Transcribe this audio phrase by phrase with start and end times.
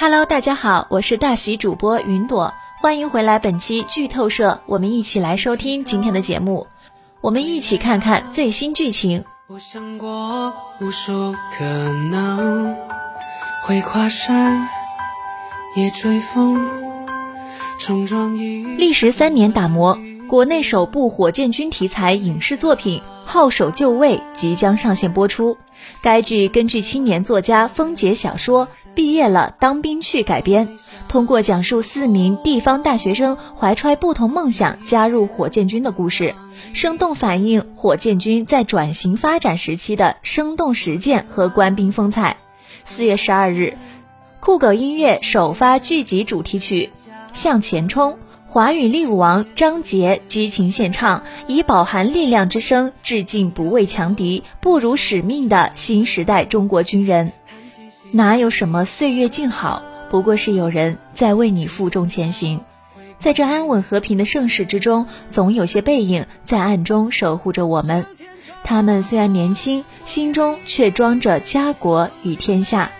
[0.00, 6.68] Hello，大家好，我是大喜主播云朵，欢迎回来本期剧透社，我们一起来收听今天的节目，
[7.20, 9.26] 我们一起看看最新剧情。
[9.46, 11.66] 我想过无数可
[12.10, 12.74] 能，
[13.64, 14.70] 会跨山，
[15.76, 16.66] 也追风，
[18.78, 19.98] 历时三年打磨，
[20.30, 23.02] 国内首部火箭军题材影视作品。
[23.26, 25.58] 号手就位即将上线播出。
[26.02, 30.68] 该剧根据青年作家风姐小说《毕业了，当兵去》改编，
[31.08, 36.36] 通过讲述四名地方大学生怀揣不同梦想加入火箭军的故事，
[36.72, 42.36] 生动反映火箭军在转型发展时期的生动实践和官兵风采。
[42.84, 43.76] 四月十二日，
[44.38, 46.90] 酷狗音乐首发剧集主题曲
[47.32, 48.12] 《向前冲》。
[48.52, 57.30] 华语力王张杰激情献唱，以饱含力量之声致敬不畏强敌、不辱使命的新时代中国军人。
[58.10, 62.62] 哪有什么岁月静好，不过是有人在为你负重前行。
[63.20, 68.04] 在这安稳和平的盛世之中，总有些背影在暗中守护着我们。
[68.64, 72.90] 他们虽然年轻，心中却装着家国与天下；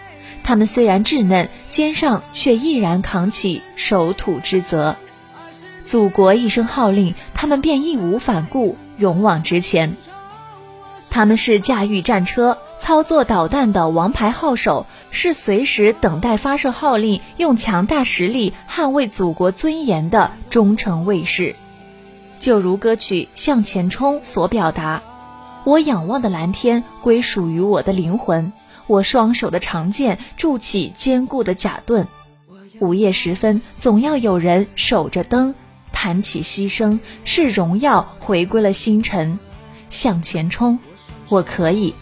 [0.44, 4.94] 他们虽然稚嫩，肩上却毅然扛起守土之责。
[5.90, 9.96] 祖国一声号令，他们便义无反顾，勇往直前。
[11.10, 21.56] 他们是驾驭战车、操作导弹的王牌号手，是随时等待发射号令、用强大实力捍卫祖国尊严的忠诚卫士。
[22.38, 25.02] 就如歌曲《向前冲》所表达
[25.66, 28.52] ：“我仰望的蓝天归属于我的灵魂，
[28.86, 32.06] 我双手的长剑筑起坚固的甲盾。
[32.78, 35.52] 午夜时分，总要有人守着灯。”
[36.02, 39.38] 谈起牺牲，是荣耀回归了星辰。
[39.90, 40.78] 向前冲，
[41.28, 41.92] 我可以。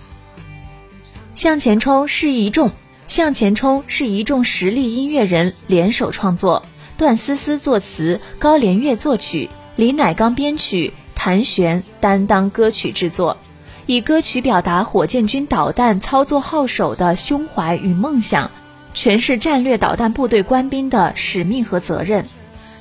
[1.34, 2.70] 向前冲是一众，
[3.08, 6.64] 向前冲是一众实力音乐人联手创作，
[6.96, 13.36] 段思思作词，高连月作曲，李乃刚编曲，谭旋担当歌曲制作，
[13.86, 18.53] 以歌曲表达火箭军导弹操作号手的胸怀与梦想，
[18.94, 22.25] 诠释战略导弹部队官兵的使命和责任。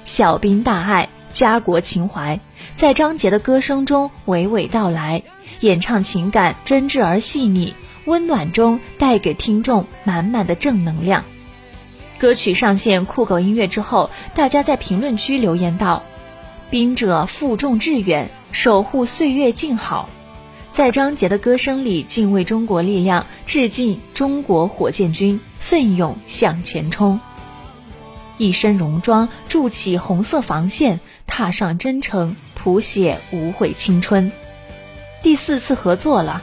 [0.08, 2.40] 小兵大爱，家国情怀，
[2.78, 5.22] 在张杰的歌声中娓娓道来，
[5.60, 7.74] 演唱情感真挚而细腻，
[8.06, 11.26] 温暖中带给听众满满的正能量。
[12.18, 16.04] 歌曲上线酷狗音乐之后，大家在评论区留言道
[16.72, 20.10] ：“兵者负重致远，守护岁月静好。”
[20.72, 27.20] 在张杰的歌声里，敬畏中国力量，致敬中国火箭军，奋勇向前冲。
[28.38, 34.32] 一身戎装，筑起红色防线，踏上征程，谱写无悔青春。
[35.24, 36.42] 第四次合作了，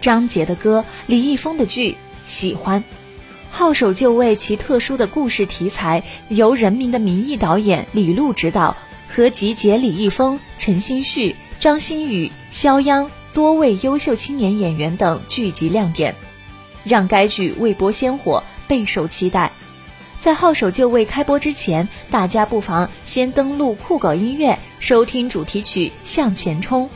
[0.00, 2.82] 张杰的歌，李易峰的剧，喜欢。
[3.50, 8.74] 号手就位，其特殊的故事题材，由《人民的名义》导演李路执导，
[9.08, 16.14] 和集结李易峰、陈星旭、张馨予、肖央多位优秀青年演员等剧集亮点，
[16.84, 19.52] 让该剧未播先火，备受期待。
[20.22, 26.86] 在号手就位开播之前，大家不妨先登录酷狗音乐收听主题曲《向前冲》，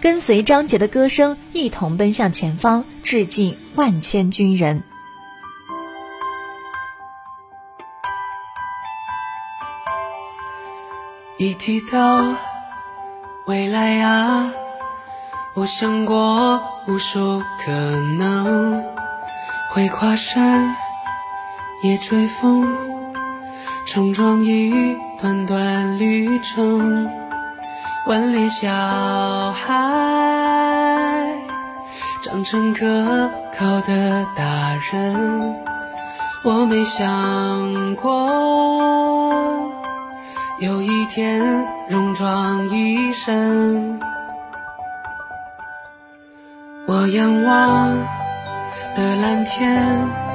[0.00, 4.84] 跟随张杰的歌声一同奔向前方，致敬万千军人。
[11.38, 12.36] 一提到
[13.48, 14.52] 未来啊，
[15.54, 18.84] 我想过无数可能
[19.70, 20.76] 会跨山。
[21.82, 22.76] 也追风，
[23.86, 27.10] 冲撞一段段旅程。
[28.06, 28.70] 万里小
[29.52, 29.72] 孩，
[32.22, 35.56] 长成可靠的大人。
[36.42, 38.30] 我没想过
[40.60, 44.00] 有一天戎装一身。
[46.86, 47.96] 我仰望
[48.96, 50.29] 的蓝天。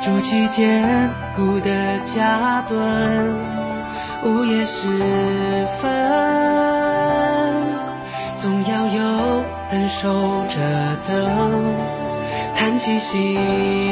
[0.00, 2.78] 筑起坚固的家盾，
[4.24, 5.90] 午夜时分，
[8.36, 10.58] 总要有人守着
[11.06, 11.74] 灯。
[12.54, 13.38] 叹气牺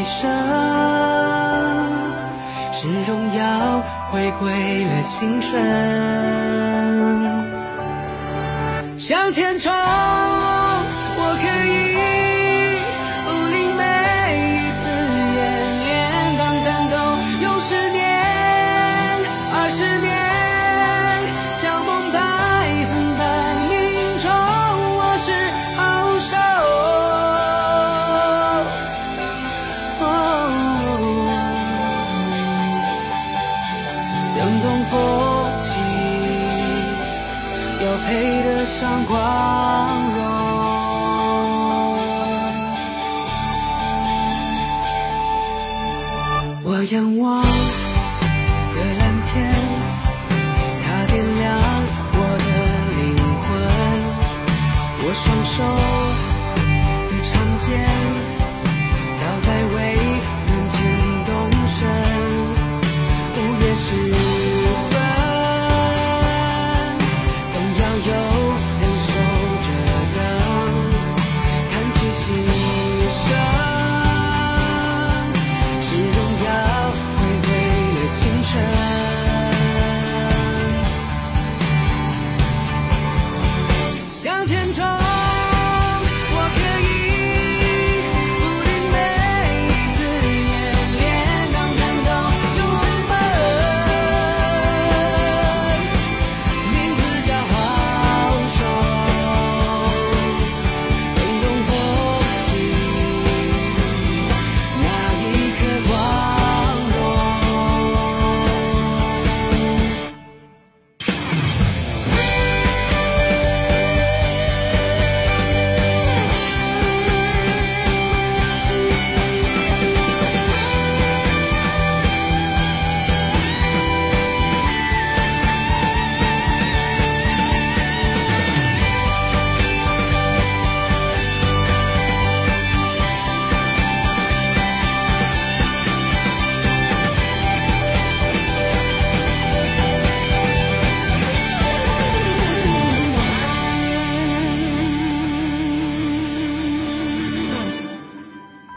[0.04, 0.28] 牲，
[2.72, 5.50] 是荣耀回归了星辰。
[8.96, 9.72] 向前冲。
[34.80, 34.96] 用佛
[35.60, 35.68] 气，
[37.84, 38.08] 要配
[38.44, 39.14] 得上光
[40.16, 40.18] 荣。
[46.64, 47.42] 我仰望
[48.72, 49.52] 的蓝天，
[50.82, 51.44] 它点亮
[52.14, 52.48] 我的
[52.96, 53.00] 灵
[53.42, 53.48] 魂。
[55.02, 55.56] 我双手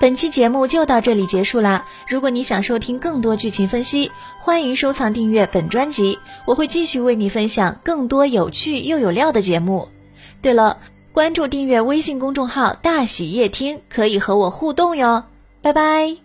[0.04, 1.86] 本期节目就到这里结束啦！
[2.10, 4.12] 如果你想收听更多剧情分析，
[4.42, 9.88] 欢迎收藏订阅本专辑，我会继续为你分享更多有趣又有料的节目。
[10.42, 10.80] 对了，
[11.14, 15.24] 关注订阅微信公众号“大喜夜听”，可以和我互动哟！
[15.62, 16.23] 拜拜。